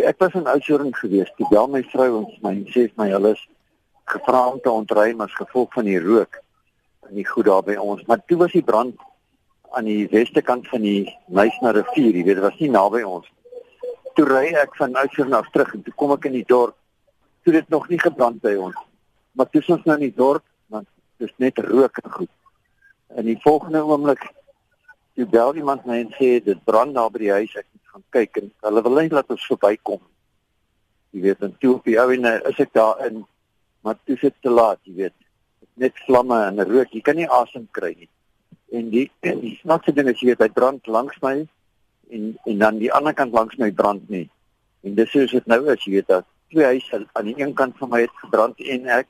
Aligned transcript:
Ek 0.00 0.18
was 0.18 0.32
in 0.32 0.46
Oudtshoorn 0.48 0.94
gewees. 0.96 1.28
Toe 1.36 1.46
bel 1.50 1.68
my 1.68 1.82
vrou 1.92 2.22
ons 2.22 2.36
my 2.44 2.54
en 2.56 2.64
sê 2.72 2.86
my 2.96 3.10
hulle 3.12 3.34
is 3.36 3.42
gevra 4.08 4.46
om 4.52 4.60
te 4.60 4.70
ontruim 4.70 5.20
as 5.20 5.34
gevolg 5.36 5.72
van 5.76 5.84
die 5.84 6.00
rook 6.00 6.38
in 7.10 7.18
die 7.20 7.26
goed 7.28 7.44
daar 7.44 7.64
by 7.66 7.76
ons. 7.76 8.04
Maar 8.08 8.22
toe 8.26 8.38
was 8.40 8.54
die 8.56 8.64
brand 8.64 8.96
aan 9.76 9.88
die 9.88 10.06
weste 10.12 10.42
kant 10.42 10.68
van 10.68 10.84
die 10.84 11.12
Meisner 11.28 11.76
rivier, 11.76 12.16
jy 12.16 12.24
weet, 12.24 12.38
dit 12.40 12.44
was 12.44 12.58
nie 12.60 12.70
naby 12.72 13.02
ons. 13.04 13.28
Toe 14.16 14.26
ry 14.28 14.46
ek 14.60 14.76
van 14.80 14.96
Oudtshoorn 15.00 15.36
af 15.36 15.48
terug 15.52 15.74
en 15.76 15.84
toe 15.84 15.94
kom 15.96 16.12
ek 16.16 16.28
in 16.30 16.38
die 16.40 16.46
dorp. 16.48 16.76
Toe 17.44 17.56
dit 17.56 17.68
nog 17.72 17.88
nie 17.90 18.00
gebrand 18.00 18.40
by 18.44 18.54
ons. 18.60 18.78
Maar 19.36 19.48
toe 19.52 19.62
ons 19.76 19.84
nou 19.88 19.96
in 19.98 20.06
die 20.06 20.16
dorp, 20.16 20.44
want 20.72 20.88
dit 21.18 21.28
is 21.28 21.36
net 21.42 21.58
rook 21.66 22.00
en 22.02 22.16
goed. 22.16 22.32
In 23.16 23.28
die 23.28 23.38
volgende 23.44 23.84
oomblik 23.84 24.24
toe 25.16 25.26
bel 25.28 25.56
iemand 25.60 25.84
my 25.88 25.98
en 26.00 26.12
sê 26.16 26.38
dit 26.44 26.64
brand 26.64 26.94
daar 26.96 27.10
by 27.12 27.24
die 27.26 27.32
huis. 27.32 27.56
Ek 27.60 27.68
gaan 27.92 28.04
kyk 28.16 28.40
en 28.40 28.48
hulle 28.68 28.82
wil 28.86 28.98
net 29.00 29.12
laat 29.12 29.30
ons 29.30 29.50
verbykom. 29.52 30.00
Jy 31.12 31.26
weet, 31.26 31.44
en 31.44 31.52
toe 31.60 31.74
op 31.76 31.84
die 31.84 31.98
ou 32.00 32.08
en 32.14 32.30
is 32.32 32.64
ek 32.64 32.72
daar 32.72 33.04
in 33.06 33.22
maar 33.82 33.96
dit 34.06 34.14
is 34.22 34.34
te 34.40 34.50
laat, 34.50 34.78
jy 34.86 34.94
weet. 34.94 35.14
Net 35.74 35.96
vlamme 36.06 36.38
en 36.46 36.62
rook, 36.68 36.92
jy 36.94 37.00
kan 37.04 37.18
nie 37.18 37.28
asem 37.28 37.66
kry 37.74 37.94
nie 37.98 38.08
en 38.72 38.88
die 38.92 39.08
en 39.20 39.40
die 39.44 39.56
snaakse 39.60 39.92
ding 39.92 40.08
is 40.10 40.20
jy 40.20 40.32
weet 40.32 40.44
hy 40.44 40.48
brand 40.56 40.88
langs 40.88 41.18
my 41.24 41.34
en 42.12 42.28
en 42.48 42.60
dan 42.62 42.78
die 42.80 42.92
ander 42.96 43.14
kant 43.16 43.34
langs 43.36 43.58
my 43.60 43.70
brand 43.80 44.08
nie. 44.12 44.28
En 44.82 44.96
dis 44.96 45.10
soos 45.12 45.32
dit 45.36 45.50
nou 45.50 45.60
is, 45.72 45.84
jy 45.84 45.98
weet 45.98 46.08
dat 46.08 46.26
twee 46.52 46.64
huise 46.68 47.02
aan 47.18 47.28
die 47.28 47.36
een 47.40 47.52
kant 47.56 47.76
van 47.80 47.92
my 47.92 48.02
het 48.04 48.16
gebrand 48.24 48.60
en 48.76 48.88
ek 49.00 49.08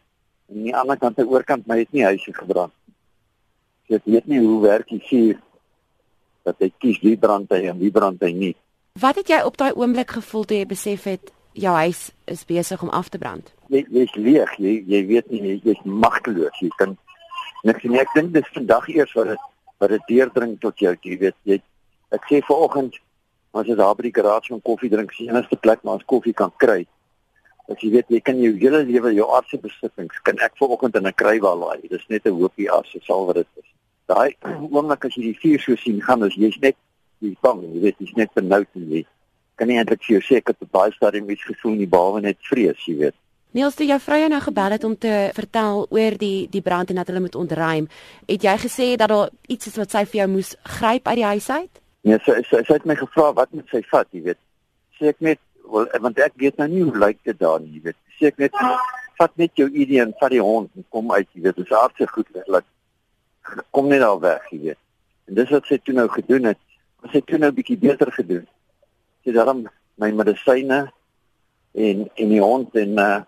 en 0.51 0.59
aan 0.59 0.67
die 0.67 0.77
ander 0.83 0.99
kant 0.99 1.19
aan 1.19 1.29
die 1.29 1.35
oorkant 1.35 1.71
my 1.71 1.79
het 1.83 1.95
nie 1.95 2.05
huise 2.07 2.35
gebrand. 2.35 2.75
So 3.87 3.99
ek 3.99 4.09
weet 4.11 4.29
nie 4.31 4.43
hoe 4.43 4.59
werk 4.67 4.91
die 4.91 5.03
vuur 5.07 5.39
dat 6.47 6.59
hy 6.59 6.73
kies 6.83 6.99
wie 7.07 7.17
brand 7.19 7.55
hy 7.55 7.63
en 7.71 7.79
wie 7.79 7.93
brand 7.95 8.23
hy 8.23 8.33
nie. 8.35 8.55
Wat 9.01 9.17
het 9.17 9.29
jy 9.29 9.41
op 9.41 9.57
daai 9.57 9.73
oomblik 9.73 10.11
gevoel 10.13 10.45
toe 10.45 10.57
jy 10.57 10.67
besef 10.69 11.05
het 11.09 11.31
jou 11.57 11.73
huis 11.75 12.11
is 12.29 12.45
besig 12.45 12.83
om 12.85 12.91
af 12.93 13.09
te 13.09 13.19
brand? 13.19 13.49
Jy 13.73 13.87
jy's 13.89 14.13
leeg, 14.15 14.53
jy 14.61 14.75
jy 14.85 15.01
weet 15.09 15.31
nie 15.33 15.55
jy 15.65 15.77
magteloos. 15.85 16.59
Jy 16.61 16.69
kan 16.77 16.93
niks 17.65 17.87
nie. 17.89 18.01
Ek 18.03 18.13
dink 18.13 18.35
dis 18.37 18.53
vandag 18.53 18.91
eers 18.93 19.15
wat 19.17 19.33
dit 19.33 19.49
wat 19.81 19.95
dit 19.95 20.05
deurdring 20.11 20.59
tot 20.61 20.79
jou, 20.79 20.93
jy 21.03 21.17
weet, 21.25 21.37
jy 21.49 21.59
ek 22.13 22.29
sê 22.29 22.43
vanoggend 22.45 23.01
as 23.57 23.67
jy 23.67 23.79
daar 23.81 23.97
by 23.97 24.07
die 24.07 24.15
garage 24.21 24.53
'n 24.53 24.61
koffie 24.61 24.93
drink, 24.93 25.11
is 25.11 25.25
die 25.25 25.29
enigste 25.33 25.57
plek 25.57 25.81
waar 25.83 25.97
ons 25.97 26.07
koffie 26.07 26.37
kan 26.37 26.53
kry. 26.59 26.87
As 27.73 27.81
jy 27.81 27.91
weet 27.97 28.13
jy 28.13 28.21
kan 28.21 28.37
jou 28.37 28.53
hele 28.61 28.85
lewe 28.85 29.15
jou 29.15 29.27
aardse 29.33 29.57
besittings 29.57 30.21
kan 30.23 30.37
ek 30.39 30.53
vanoggend 30.61 30.97
in 30.97 31.07
'n 31.07 31.17
krywa 31.17 31.57
laai. 31.57 31.89
Dis 31.89 32.07
net 32.09 32.27
'n 32.27 32.37
hoopie 32.37 32.71
as 32.71 32.93
dit 32.93 33.03
sal 33.05 33.27
wat 33.27 33.37
dit 33.37 33.49
is. 33.57 33.69
Daai 34.07 34.37
oomblik 34.71 35.05
as 35.05 35.17
jy 35.17 35.33
die 35.33 35.39
vuur 35.41 35.61
so 35.61 35.77
sien 35.77 36.01
gaan, 36.03 36.23
is 36.25 36.35
jy's 36.35 36.61
net 36.61 36.77
jy 37.23 37.35
bang, 37.45 37.65
jy 37.75 37.83
weet 37.87 37.99
jy's 38.03 38.15
net 38.19 38.33
benoud 38.37 38.69
en 38.79 38.87
jy 38.97 39.03
kan 39.59 39.69
nie 39.69 39.79
eintlik 39.81 40.03
vir 40.07 40.17
jou 40.17 40.23
sê 40.27 40.39
ek 40.41 40.53
het 40.53 40.71
baie 40.75 40.95
stadium 40.95 41.31
iets 41.31 41.45
gevoel 41.47 41.77
nie 41.79 41.89
behalwe 41.91 42.23
net 42.25 42.41
vrees, 42.49 42.81
jy 42.89 42.97
weet. 43.01 43.17
Niels, 43.53 43.77
toe 43.77 43.85
jou 43.85 43.99
vrou 44.01 44.17
jou 44.17 44.31
nou 44.33 44.41
gebel 44.41 44.75
het 44.77 44.85
om 44.89 44.95
te 44.97 45.13
vertel 45.37 45.85
oor 45.93 46.17
die 46.21 46.49
die 46.53 46.65
brand 46.65 46.91
en 46.91 47.01
dat 47.03 47.11
hulle 47.13 47.21
moet 47.21 47.37
ontruim, 47.37 47.89
het 48.31 48.47
jy 48.49 48.57
gesê 48.65 48.89
dat 48.97 49.13
daar 49.13 49.31
iets 49.53 49.69
is 49.69 49.77
wat 49.81 49.93
sy 49.93 50.07
vir 50.09 50.23
jou 50.23 50.29
moes 50.39 50.55
gryp 50.79 51.11
uit 51.11 51.19
die 51.21 51.29
huis 51.35 51.51
uit? 51.51 51.83
Nee, 52.09 52.19
sy 52.25 52.39
sy, 52.49 52.63
sy 52.67 52.79
het 52.79 52.89
my 52.89 52.97
gevra 52.99 53.29
wat 53.37 53.53
moet 53.53 53.69
sy 53.71 53.83
vat, 53.93 54.09
jy 54.11 54.25
weet. 54.31 54.41
Sê 54.99 55.13
ek 55.13 55.21
net, 55.21 55.41
wel, 55.69 55.87
want 56.01 56.19
ek 56.19 56.35
weet 56.41 56.59
nou 56.59 56.69
nie 56.73 56.87
hoe 56.89 57.05
lyk 57.05 57.21
dit 57.29 57.39
daar 57.39 57.61
nie, 57.61 57.77
jy 57.77 57.91
weet. 57.91 58.01
Sê 58.19 58.33
ek 58.33 58.41
net 58.43 58.57
vat 59.21 59.37
net 59.39 59.53
jou 59.61 59.69
ID 59.69 59.99
en 60.03 60.17
vat 60.19 60.33
die 60.33 60.43
hond 60.43 60.73
en 60.75 60.89
kom 60.91 61.13
uit, 61.13 61.29
jy 61.37 61.45
weet. 61.45 61.61
Dit 61.61 61.69
is 61.69 61.77
hartse 61.77 62.09
goed 62.11 62.33
laat 62.47 62.67
kom 63.71 63.89
net 63.89 64.03
al 64.03 64.21
weg, 64.21 64.45
jy 64.51 64.61
weet. 64.69 64.81
En 65.29 65.39
dis 65.39 65.51
wat 65.55 65.69
sy 65.69 65.79
toe 65.83 65.95
nou 65.97 66.09
gedoen 66.13 66.51
het. 66.53 66.61
Sy 67.03 67.19
het 67.19 67.27
toe 67.27 67.39
nou 67.39 67.51
bietjie 67.53 67.79
beter 67.79 68.13
gedoen. 68.13 68.47
Sy 69.23 69.33
het 69.33 69.47
dan 69.47 69.67
my 70.01 70.11
medisyne 70.11 70.85
en 71.73 72.09
en 72.15 72.29
die 72.29 72.43
hond 72.43 72.75
en 72.77 72.99
uh 72.99 73.21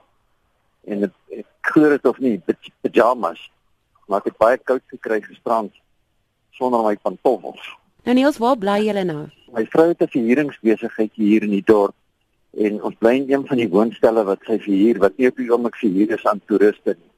en 0.84 1.06
ek 1.08 1.46
glo 1.72 1.88
dit 1.88 2.06
of 2.06 2.18
nie 2.20 2.36
pyjamas 2.84 3.40
maar 4.06 4.20
ek 4.20 4.32
het 4.32 4.40
baie 4.40 4.58
koud 4.60 4.82
gekry 4.92 5.20
gisterand 5.24 5.72
sonder 6.54 6.84
my 6.84 6.94
pantoffels. 7.00 7.62
Nou 8.04 8.14
Niels 8.18 8.38
waar 8.42 8.58
bly 8.60 8.78
julle 8.84 9.04
nou? 9.08 9.22
My 9.56 9.64
vrou 9.72 9.88
het 9.88 10.02
'n 10.02 10.12
verhuuringsbesigheid 10.12 11.12
hier 11.14 11.42
in 11.42 11.54
die 11.56 11.64
dorp 11.64 11.94
en 12.58 12.82
ons 12.82 12.96
bly 12.98 13.14
in 13.16 13.32
een 13.32 13.46
van 13.46 13.56
die 13.56 13.68
woonstelle 13.68 14.24
wat 14.24 14.44
sy 14.46 14.58
verhuur 14.58 14.98
wat 14.98 15.16
nie 15.16 15.28
op 15.28 15.36
die 15.36 15.50
oomblik 15.50 15.76
verhuur 15.76 16.10
is 16.18 16.26
aan 16.26 16.40
toeriste. 16.46 16.96
nie 17.00 17.13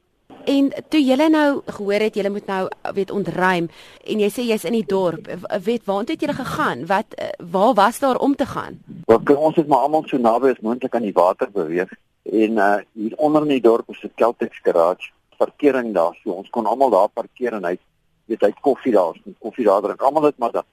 En 0.47 0.71
toe 0.89 1.01
julle 1.03 1.29
nou 1.29 1.61
gehoor 1.65 2.07
het 2.07 2.15
julle 2.15 2.31
moet 2.31 2.47
nou 2.47 2.63
weet 2.95 3.11
ontruim 3.11 3.69
en 4.07 4.19
jy 4.23 4.29
sê 4.31 4.47
jy's 4.47 4.63
in 4.63 4.77
die 4.79 4.87
dorp 4.87 5.27
weet 5.65 5.83
waartoe 5.85 6.15
het 6.15 6.23
julle 6.23 6.37
gegaan 6.37 6.85
wat 6.87 7.15
waar 7.51 7.73
was 7.73 7.99
daar 7.99 8.17
om 8.17 8.35
te 8.35 8.45
gaan 8.45 8.79
Want 9.05 9.35
ons 9.35 9.55
het 9.55 9.67
maar 9.67 9.87
almal 9.87 10.07
so 10.07 10.17
naby 10.17 10.55
as 10.55 10.63
moontlik 10.63 10.95
aan 10.95 11.07
die 11.07 11.15
water 11.15 11.51
beweeg 11.51 11.91
En 12.27 12.51
uh 12.51 12.77
hier 12.91 13.13
onder 13.15 13.41
in 13.41 13.47
die 13.55 13.61
dorp 13.61 13.89
is 13.89 14.03
'n 14.03 14.11
Celtics 14.15 14.59
garage, 14.63 15.09
parkering 15.37 15.93
daar. 15.93 16.17
So 16.23 16.31
ons 16.31 16.49
kon 16.49 16.65
almal 16.65 16.89
daar 16.89 17.07
parkeer 17.07 17.53
en 17.53 17.63
hy 17.63 17.77
weet 18.25 18.41
hy 18.41 18.51
koffie 18.61 18.91
daar, 18.91 19.15
ons 19.25 19.37
koffie 19.39 19.65
daar 19.65 19.81
drink. 19.81 20.01
Almal 20.01 20.23
het 20.23 20.37
maar 20.37 20.51
da 20.51 20.63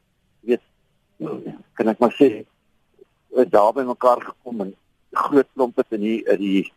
weet 0.41 0.60
kan 1.72 1.88
ek 1.88 1.98
maar 1.98 2.14
sê 2.18 2.44
daar 3.50 3.72
by 3.72 3.82
mekaar 3.82 4.20
gekom 4.20 4.60
en 4.60 4.74
groot 5.12 5.46
klompe 5.54 5.84
in 5.88 6.00
die 6.00 6.22
in 6.26 6.38
die 6.38 6.72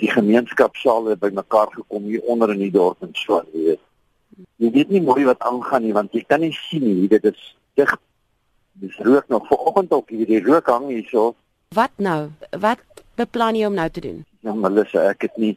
die 0.00 0.10
gemeenskapsaal 0.10 1.16
by 1.20 1.30
mekaar 1.36 1.68
gekom 1.74 2.06
hier 2.08 2.22
onder 2.32 2.52
in 2.54 2.62
die 2.64 2.72
dorp 2.72 3.02
en 3.04 3.12
so, 3.18 3.42
jy 3.52 3.66
weet. 3.66 3.82
Jy 4.62 4.70
weet 4.72 4.92
nie 4.94 5.02
mooi 5.04 5.24
wat 5.28 5.42
aangaan 5.44 5.84
nie 5.84 5.92
want 5.92 6.14
jy 6.16 6.24
kan 6.24 6.40
nie 6.40 6.54
sien 6.56 6.86
nie, 6.86 7.08
dit 7.08 7.24
is 7.28 7.42
dig. 7.76 7.92
Dis 8.80 8.96
rook 9.04 9.28
nog 9.28 9.46
vanoggend 9.50 9.92
ook 9.92 10.08
hier, 10.08 10.26
die 10.26 10.40
rook 10.40 10.70
hang 10.72 10.88
hier 10.88 11.04
so. 11.10 11.34
Wat 11.76 11.92
nou? 11.96 12.30
Wat 12.60 12.80
beplan 13.20 13.58
jy 13.58 13.68
om 13.68 13.76
nou 13.76 13.88
te 13.92 14.00
doen? 14.00 14.22
Ja, 14.40 14.54
Melissa, 14.56 15.04
ek 15.12 15.28
het 15.28 15.36
nie 15.36 15.56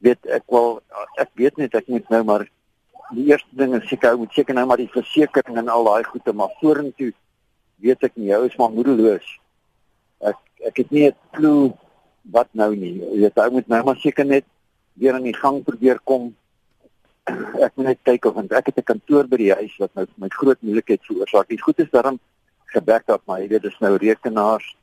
weet 0.00 0.26
ek 0.32 0.46
wil 0.48 0.80
ek 1.20 1.30
weet 1.38 1.60
net 1.60 1.76
ek 1.76 1.88
moet 1.92 2.08
nou 2.10 2.22
maar 2.24 2.46
die 3.14 3.26
eerste 3.30 3.56
ding 3.58 3.74
is 3.76 3.86
seker 3.90 4.14
ou 4.14 4.22
moet 4.24 4.34
seker 4.34 4.56
nou 4.56 4.64
maar 4.66 4.80
die 4.80 4.90
versekerings 4.90 5.60
en 5.60 5.68
al 5.68 5.86
daai 5.86 6.06
goede 6.08 6.34
maar 6.34 6.54
vorentoe 6.60 7.12
weet 7.80 8.04
ek 8.04 8.16
nie, 8.16 8.30
jou 8.30 8.42
is 8.46 8.56
maar 8.60 8.72
moedeloos. 8.74 9.26
Ek 10.20 10.38
ek 10.68 10.82
het 10.82 10.90
nie 10.92 11.06
'n 11.08 11.16
klou 11.36 11.72
wat 12.22 12.48
nou 12.52 12.74
nie. 12.76 12.98
Jy 13.00 13.24
weet 13.24 13.38
ou 13.38 13.50
moet 13.50 13.68
nou 13.68 13.82
maar 13.84 13.96
seker 13.96 14.26
net 14.26 14.44
weer 14.94 15.16
aan 15.16 15.28
die 15.28 15.36
gang 15.36 15.62
probeer 15.64 16.00
kom. 16.04 16.34
Ek 17.26 17.76
moet 17.76 17.86
net 17.92 18.02
kyk 18.02 18.26
of 18.30 18.36
ek 18.42 18.66
het 18.66 18.78
'n 18.78 18.90
kantoor 18.92 19.28
by 19.28 19.36
die 19.36 19.54
huis 19.54 19.76
wat 19.78 19.94
nou 19.94 20.06
my 20.16 20.28
groot 20.28 20.60
moeilikheid 20.62 21.04
veroorsaak. 21.04 21.48
Die 21.48 21.62
goed 21.62 21.78
is 21.78 21.90
daarom 21.90 22.18
gebek 22.66 23.06
dat 23.06 23.22
my 23.26 23.48
weet 23.48 23.62
dis 23.62 23.78
nou 23.80 23.96
rekenaars 23.96 24.76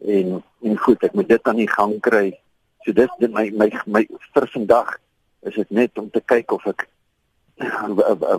en 0.00 0.42
en 0.62 0.76
goed, 0.76 1.02
ek 1.02 1.12
moet 1.12 1.28
dit 1.28 1.48
aan 1.48 1.56
die 1.56 1.68
gang 1.68 2.00
kry. 2.00 2.38
So 2.84 2.92
dis 2.92 3.10
dit 3.18 3.32
my 3.32 3.50
my 3.50 3.68
my 3.86 4.06
vir 4.34 4.46
vandag 4.46 4.98
is 5.42 5.54
dit 5.54 5.70
net 5.70 5.98
om 5.98 6.10
te 6.10 6.20
kyk 6.20 6.52
of 6.52 6.66
ek 6.66 6.88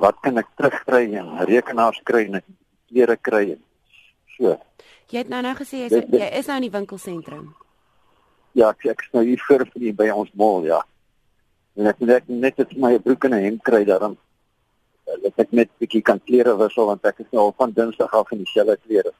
wat 0.01 0.17
kan 0.21 0.37
ek 0.41 0.49
terugkry 0.57 1.13
en 1.13 1.45
rekenaars 1.45 2.01
kry 2.03 2.25
en 2.25 2.41
klere 2.89 3.17
kry 3.17 3.51
en 3.55 3.61
so. 4.37 4.57
Jy 5.11 5.25
het 5.25 5.29
nou 5.29 5.41
nou 5.41 5.53
gesê 5.59 5.83
jy 5.83 5.89
is, 5.91 6.07
jy 6.09 6.29
is 6.39 6.47
nou 6.49 6.57
in 6.61 6.67
die 6.69 6.73
winkelsentrum. 6.73 7.51
Ja, 8.53 8.69
ek 8.69 8.85
ek 8.85 9.05
is 9.05 9.13
nou 9.13 9.23
hier 9.23 9.39
vir 9.47 9.65
vir 9.73 9.93
by 9.95 10.09
ons 10.11 10.31
mall, 10.33 10.65
ja. 10.67 10.81
En 11.79 11.87
ek 11.87 11.99
net 11.99 12.27
net 12.27 12.57
net 12.57 12.77
my 12.77 12.97
broek 12.99 13.25
en 13.25 13.33
'n 13.33 13.43
hemp 13.43 13.63
kry 13.63 13.83
daarom 13.85 14.17
dat 15.05 15.39
ek 15.39 15.51
net 15.51 15.69
'n 15.69 15.79
bietjie 15.79 16.01
kan 16.01 16.19
klere 16.19 16.57
wissel 16.57 16.85
want 16.85 17.05
ek 17.05 17.19
is 17.19 17.31
nou 17.31 17.45
al 17.45 17.55
van 17.57 17.71
Dinsdag 17.71 18.13
af 18.13 18.31
in 18.31 18.43
dieselfde 18.43 18.77
klere. 18.85 19.11